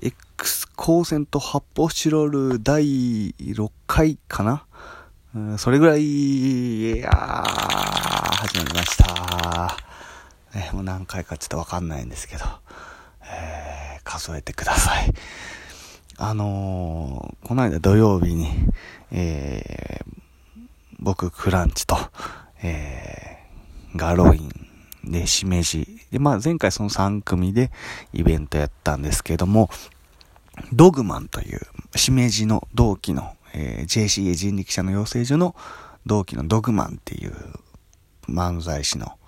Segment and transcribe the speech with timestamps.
[0.00, 4.64] X 光線と発泡スチロール第6回かな、
[5.34, 9.76] うん、それぐらい、いやー、始まりました。
[10.54, 12.44] えもう何回かちょっとわかんないんですけど、
[13.24, 15.12] えー、数えてください。
[16.16, 18.48] あのー、この間土曜日に、
[19.10, 20.66] えー、
[21.00, 21.96] 僕、クランチと、
[22.62, 24.67] えー、ガロイン
[25.10, 25.86] で、しめじ。
[26.10, 27.70] で、まあ前回その3組で
[28.12, 29.70] イベントやったんですけども、
[30.72, 31.60] ドグマンという、
[31.96, 35.54] しめじの同期の、えー、JCA 人力車の養成所の
[36.06, 37.34] 同期のドグマンっていう
[38.28, 39.18] 漫才師の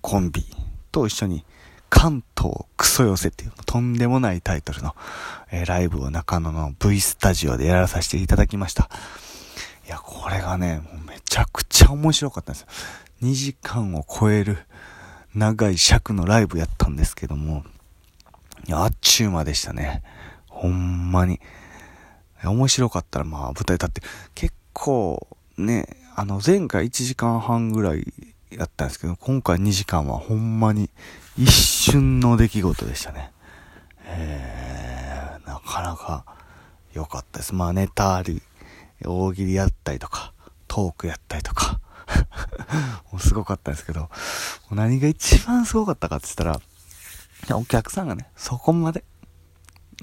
[0.00, 0.44] コンビ
[0.92, 1.44] と一緒に
[1.90, 4.94] 関東クソ寄せっていうとんでもないタイトルの、
[5.50, 8.88] えー、ライブを中野の V スタジオでやらさせていただきました。
[9.86, 12.68] いや、これがね、めちゃくちゃ面白かったんですよ。
[13.22, 14.58] 2時間を超える
[15.36, 17.62] 長い尺のライブやったんですけども、
[18.72, 20.02] あっちゅう間でしたね。
[20.48, 21.40] ほんまに。
[22.42, 24.02] 面白かったらまあ舞台立って
[24.34, 25.26] 結構
[25.58, 28.12] ね、あの前回1時間半ぐらい
[28.50, 30.88] やったんですけど、今回2時間はほんまに
[31.36, 33.30] 一瞬の出来事でしたね。
[34.04, 36.24] えー、なかなか
[36.94, 37.54] 良かったです。
[37.54, 38.42] まあネタあり、
[39.04, 40.32] 大喜利やったりとか、
[40.66, 41.78] トークやったりとか、
[43.12, 44.08] もうすごかったんですけど、
[44.70, 46.60] 何が一番すごかったかって言ったら、
[47.56, 49.04] お客さんがね、そこまで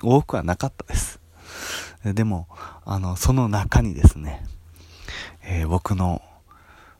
[0.01, 1.19] 多くはなかったです。
[2.03, 2.47] でも、
[2.85, 4.45] あの、その中にですね、
[5.43, 6.21] えー、僕の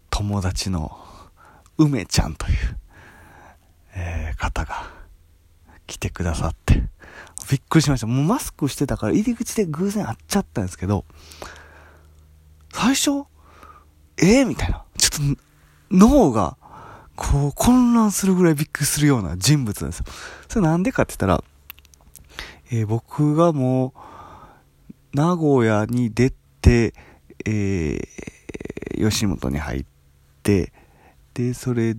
[0.10, 0.98] 友達の
[1.78, 2.78] 梅ちゃんという、
[3.96, 4.90] えー、方が
[5.88, 6.84] 来てくださって、
[7.50, 8.08] びっくりしました。
[8.08, 11.06] もうマスクしてたから入り口で偶然会っちゃったんですけど、
[12.74, 13.26] 最初、
[14.18, 14.83] えー、みたいな。
[15.18, 15.42] と、
[15.92, 16.58] 脳が、
[17.16, 20.06] こう、混乱するぐらいびっくりするような人物なんですよ。
[20.50, 21.44] それなんでかって言ったら、
[22.72, 26.94] えー、僕がもう、名古屋に出て、
[27.46, 29.86] えー、吉本に入っ
[30.42, 30.74] て、
[31.34, 31.96] で、それ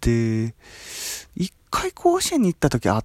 [0.00, 0.54] で、
[1.34, 3.04] 一回甲子園に行った時あっ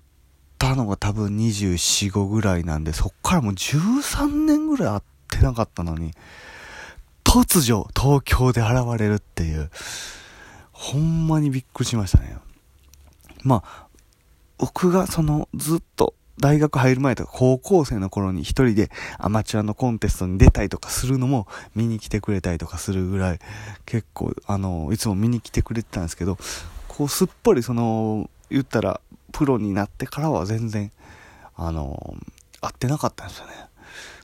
[0.58, 6.12] たのが多分24、5ぐらいなんで、そっからもう13年ぐらい会ってなかったのに、
[7.36, 9.70] 突如東京で現れるっていう、
[10.72, 12.38] ほんまにびっくりしましたね。
[13.44, 13.88] まあ、
[14.58, 23.40] 僕がそのずっと大学入る前とか高校生の頃に一人でアマチュアのコンテストに出たりとかするのも見に来てくれたりとかするぐらい
[23.86, 26.38] 結構あのいつも見に来てくれてたんですけど
[26.88, 29.02] こうすっぽりその言ったら
[29.34, 30.92] プロになってからは全然
[31.58, 32.16] あの
[32.62, 33.54] 会ってなかったんですよね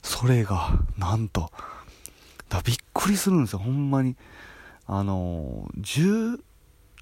[0.02, 1.50] それがなんと
[2.52, 4.16] だびっくりするんですよほんまに
[4.86, 6.38] あの10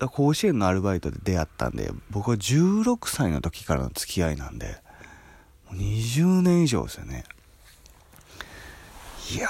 [0.08, 4.76] 甲子園のアルバイトで出会ったんで僕は16歳の時からの付き合いなんで
[5.72, 7.24] 20年以上ですよね。
[9.32, 9.48] いや、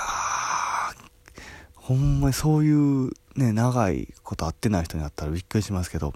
[1.75, 6.12] ほんまにそういうね、長いこと会ってない人になったらびっくりしますけど、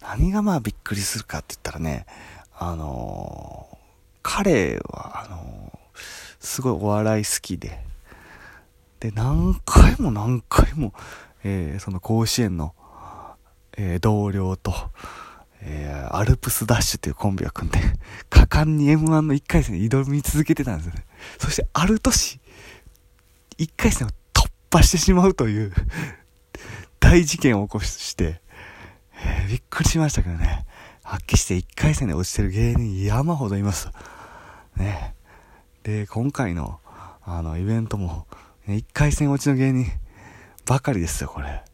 [0.00, 2.06] 何がまあびっくりするかって言ったらね、
[2.58, 3.76] あのー、
[4.22, 5.98] 彼は、あのー、
[6.40, 7.91] すごいお笑い好きで、
[9.02, 10.94] で、何回も何回も、
[11.42, 12.72] えー、その甲子園の、
[13.76, 14.72] え同僚と、
[15.60, 17.80] えー、アルプスダッシュというコンビを組んで、
[18.30, 21.04] 果敢に M1 の1回戦に挑み続けてたんですよね。
[21.40, 22.40] そして、ある年、
[23.58, 25.72] 1回戦を突破してしまうという
[27.00, 28.40] 大事件を起こして、
[29.16, 30.64] えー、びっくりしましたけどね。
[31.02, 33.88] 発揮して1回戦で落ちてる芸人山ほどいます。
[34.76, 35.16] ね。
[35.82, 36.78] で、今回の、
[37.24, 38.28] あの、イベントも、
[38.68, 39.86] 1回戦落ちの芸人
[40.66, 41.64] ばかりですよ、これ。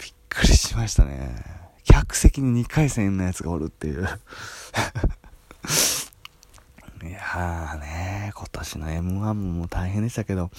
[0.00, 1.44] びっくりしましたね。
[1.84, 4.02] 客席に2回戦のやつがおるっていう
[7.02, 10.50] いやーね、今年の M1 も大変でしたけど、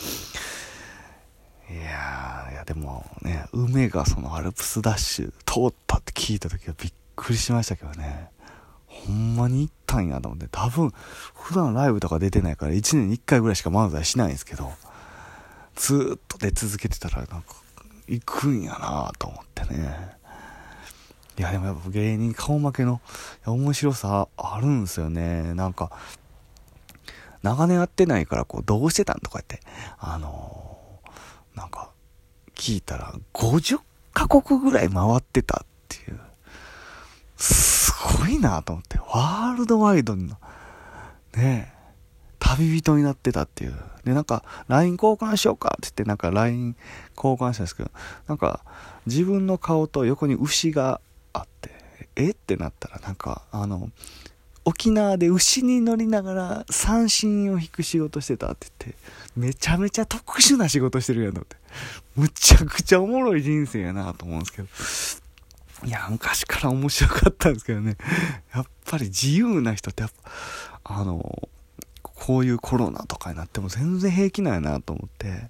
[1.69, 8.29] いやー、いやでもね、梅がそのアルプスダッシュ通ったって聞いた時はびっくりしましたけどね。
[8.85, 10.93] ほんまに行ったんやと思って、多分、
[11.33, 14.71] 普段ライブとか出てないから1年に1回ぐらいしか漫才しないんですけど、
[15.79, 17.43] ずっと出続けてたらなんか、
[18.07, 20.19] 行くんやなと思ってね。
[21.37, 22.99] いや、でもやっぱ芸人顔負けの
[23.45, 25.53] 面白さあるんですよね。
[25.53, 25.89] なんか、
[27.43, 29.61] 長年会ってないから、こう、どうしてたんとか言って、
[29.99, 31.91] あのー、なんか、
[32.55, 33.79] 聞いたら、50
[34.13, 36.19] カ国ぐらい回ってたっていう。
[37.37, 40.35] すごいなと思って、ワールドワイドの、
[41.37, 41.78] ね
[42.39, 43.75] 旅人になってたっていう。
[44.05, 46.75] で、なんか、LINE 交換しようかって言って、なんか LINE
[47.15, 47.91] 交換したんですけど、
[48.27, 48.61] なんか、
[49.05, 51.01] 自分の顔と横に牛が
[51.33, 51.71] あって
[52.15, 53.89] えってなったらなんかあの
[54.65, 58.99] 沖縄で牛に乗りながら三振を引く仕事してたって言って、
[59.35, 61.55] めちゃめちゃ特殊な仕事してるやんとって。
[62.15, 65.87] むちゃくちゃおもろい人生やなと思うんですけど。
[65.87, 67.97] いや、昔から面白かったんですけどね。
[68.53, 70.31] やっぱり自由な人ってやっぱ、
[70.83, 71.49] あの、
[72.19, 75.49] こういうコロナとかになっても全然平気なんやなと思って。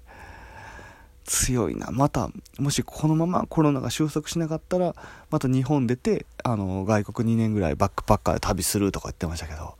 [1.24, 1.90] 強いな。
[1.92, 2.28] また、
[2.58, 4.96] もしこのままコロナが収束しなかったら、
[5.30, 9.76] また日本出て、あの、外国2年ぐらいバックパッカーで旅するとか言ってましたけど、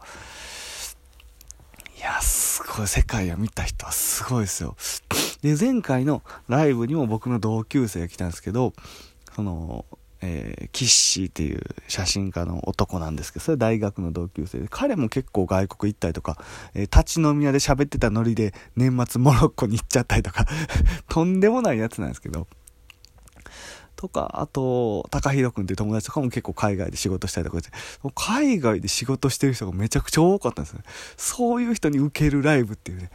[1.98, 4.76] いや、すごい、世界を見た人はすごいですよ。
[5.42, 8.72] で、前回のライブにも僕の同級生が来たんですけど、
[9.34, 9.84] その、
[10.22, 16.38] えー、キッシーっていう写真家の男なんですけど、それは大学の同級生で、彼も結構外国行ったりとか、
[16.74, 20.46] えー、立ち飲み屋で喋ってたノリで年末モロッコに行っちゃったりとか
[21.08, 22.46] とんでもないやつなんですけど、
[23.96, 27.70] とか、あと、高弘くんっていう友達とかも結構海外で仕事したりとかして、
[28.14, 30.82] 海外で仕事してる人がめちゃくちゃ多かったんですね。
[31.16, 33.10] そういう人に受けるライブっていうね、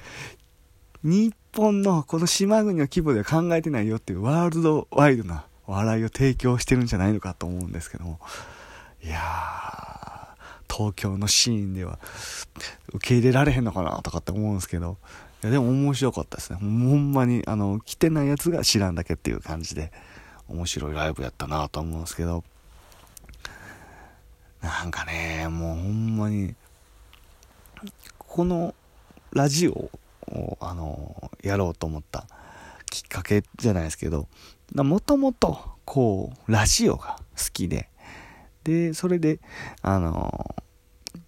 [1.03, 8.19] 日本のこの島国の規模では考えてないよっていうワールドワイドな笑いを提供してるんじゃないのかと思うんですけども。
[9.03, 11.99] いやー東京のシーンでは
[12.93, 14.97] 受け入れられへんのかなとかって思うんですけど。
[15.43, 16.57] いやでも面白かったですね。
[16.59, 19.91] ほんまにあの来てないやつが知らんだけっていう感じで
[20.47, 22.43] 面白いライブやったなと思うんですけど。
[24.61, 26.55] なんかねもうほんまに
[28.17, 28.73] この
[29.31, 29.91] ラジオ
[30.27, 32.25] をあのやろうと思った
[32.89, 34.27] きっかけじゃないですけど
[34.73, 37.89] もともと、こう、ラジオが好きで、
[38.63, 39.39] で、それで、
[39.81, 41.19] あのー、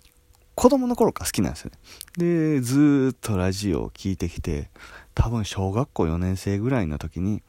[0.55, 1.77] 子供の頃から好きなんですよね。
[2.17, 4.71] で、ずっとラジオを聴いてきて、
[5.13, 7.43] 多分小学校4年生ぐらいの時に、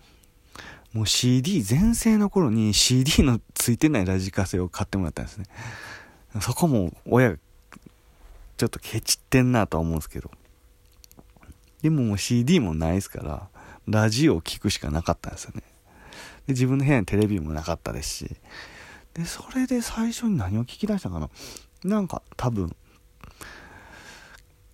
[0.92, 5.46] もう CD、全盛の頃に CD のついてないラジカセを買ってもらったんですね。
[6.40, 7.36] そこも親、
[8.56, 10.30] ちょっとケチってんなとは思うんですけど。
[11.82, 13.48] でももう CD もないですから、
[13.86, 15.62] ラジオを聴くしかなかったんですよね。
[16.48, 18.36] で、自分の部屋にテレビもなかったですし、
[19.12, 21.28] で、それで最初に何を聞き出したかな。
[21.84, 22.74] なんか多分、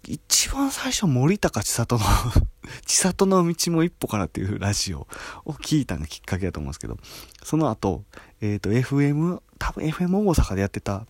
[0.07, 2.05] 一番最初森高千里の
[2.87, 5.09] 千里の道も一歩からっていうラジオ
[5.45, 6.97] を聞いたのがきっかけだと思うんですけど、
[7.43, 8.05] その後、
[8.41, 11.07] えっ、ー、と、FM、多分 FM 大阪でやってた、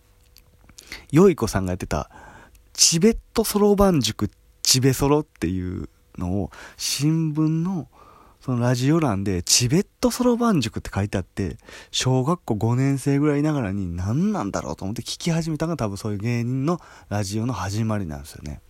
[1.11, 2.09] よい子さんがやってた、
[2.73, 4.31] チベットそろばん塾
[4.63, 7.87] チベソロっていうのを新聞の
[8.45, 11.57] そのラジオ欄で、チベットそろばん塾って書いてあって、
[11.89, 18.61] 小学校5年生ぐらいながらに何なんだろうと思って聞き始めたのが多分そういう芸人のラジオの始まりなんですよね。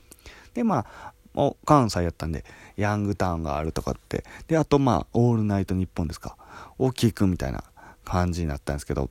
[0.53, 2.45] で、まあ、も関西やったんで、
[2.77, 6.37] ヤングタウンがあるとかって、で、あとまあ、オールナイトニッポンですか、
[6.77, 7.65] を聞くみたいな
[8.05, 9.09] 感じになったんですけど、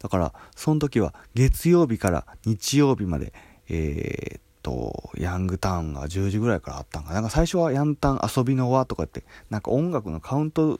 [0.00, 3.32] だから、その時は月曜日から日曜日まで、
[3.70, 10.78] えー、と、ヤングタウンが10時ぐらいからあったんかなんか最初はヤンタン遊びの輪とかって、なんか音楽のカウント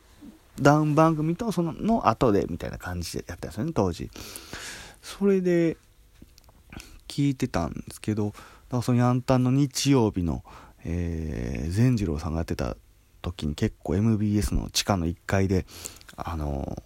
[0.61, 4.11] ダウン番組とそのの後でみたいな感じでやったんですよね、当時。
[5.02, 5.76] それで、
[7.08, 8.38] 聞いてたんですけど、だか
[8.76, 10.44] らそのヤンタンの日曜日の、
[10.85, 12.76] えー、善次郎さんがやってた
[13.23, 15.64] 時に結構 MBS の地下の1階で、
[16.17, 16.82] あの、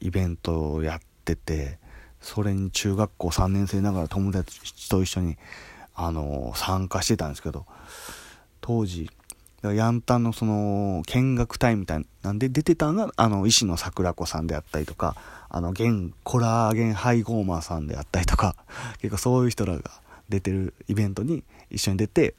[0.00, 1.78] イベントをやってて、
[2.20, 5.36] それに中学校3年生ながら友達と一緒に
[5.94, 7.66] あの参加してたんですけど
[8.60, 9.10] 当時
[9.72, 15.16] ヤンタンのその見学隊みたいなんで出てたのがあの石野桜子さんであったりとか
[15.48, 18.56] あのゲンコラーゲンハイゴーマーさんであったりとか
[19.00, 19.90] 結構そういう人らが
[20.28, 22.34] 出てるイベントに一緒に出て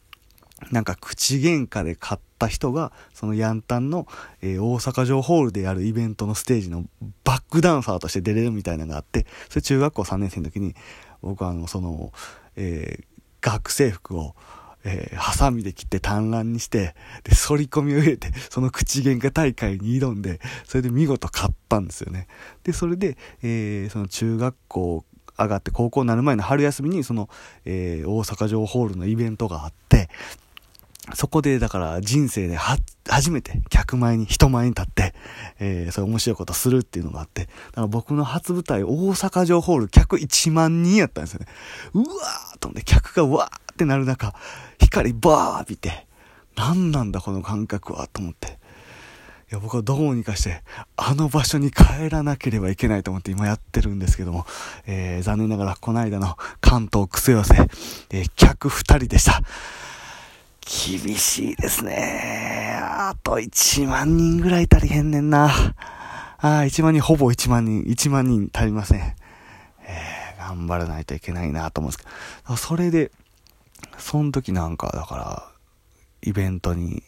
[0.72, 4.08] なんか口喧嘩で買った人がそのヤンタンの、
[4.42, 6.86] えー、大阪城ホールでやるイベントのステージの
[7.24, 10.76] バックダンサーとして出れるみたいなのがあってそれ中学校3年生の時に
[11.22, 12.14] 僕はあのその、
[12.56, 13.15] えー
[13.46, 14.36] 学生服を、
[14.84, 22.28] えー、ハサミで切って単乱にして、で、反り込みを入れて、その口喧嘩大会に挑んで、それで見事勝ったんですよね。
[22.64, 25.06] で、それで、えー、その中学校
[25.38, 27.30] 上がって高校になる前の春休みに、その、
[27.66, 30.10] えー、大阪城ホールのイベントがあって、
[31.14, 32.58] そこで、だから人生で
[33.08, 35.14] 初めて客前に、人前に立って、
[35.60, 41.48] えー、そういう面白いことするっていうのがあって、だから僕の初舞台、大阪城ホール、客1万人やったんですよね。
[41.94, 44.34] うわーと思って、客がわーってなる中、
[44.80, 46.08] 光バー浴びて、
[46.56, 48.58] 何なんだこの感覚は、と思って。
[49.52, 50.64] いや、僕はどうにかして、
[50.98, 54.48] あの場所に帰らなければいけないと思って今やってるんですけども、
[54.88, 57.56] えー、残念ながらこの間の関東癖寄せ、
[58.10, 59.42] えー、客2人でした。
[60.86, 62.80] 厳しいですね。
[62.80, 65.48] あと1万人ぐらい足りへんねんな。
[65.48, 69.00] ああ、1万人、ほぼ1万人、1万人足りません。
[69.00, 72.10] えー、頑張らないといけないなと思うんですけ
[72.48, 73.12] ど、それで、
[73.98, 75.52] その時なんか、だから、
[76.22, 77.02] イベントに、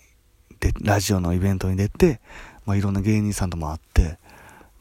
[0.60, 2.20] で、ラジオのイベントに出て、
[2.66, 4.18] まあ、いろんな芸人さんとも会って、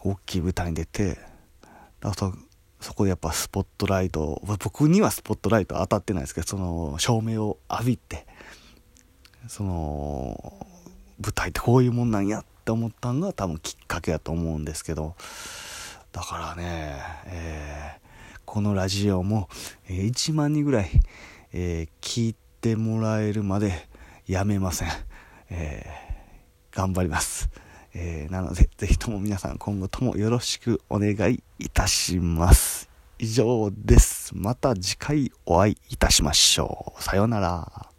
[0.01, 1.19] 大きい舞台に出て、
[2.01, 2.33] だそ
[2.81, 8.27] そこでやっぱスポットライト、僕にはスポットライト当たってないですけど、その照明を浴びて、
[9.49, 10.67] その、
[11.23, 15.15] 舞台ってこういうもんなんやって思ったのが多分きっかけやと思うんですけど、
[16.13, 19.49] だからね、えー、このラジオも、
[19.89, 20.91] 1万人ぐらい、
[21.53, 23.89] えー、聞いてもらえるまで
[24.27, 24.89] やめません。
[25.51, 27.49] えー、頑張ります。
[27.95, 32.91] え、なので、ぜひとも皆さん今後ともよろしくお願いいたします。
[33.19, 34.37] 以上です。
[34.37, 37.03] また次回お会いいたしましょう。
[37.03, 37.96] さようなら。